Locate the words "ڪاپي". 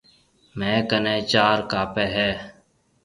1.71-2.05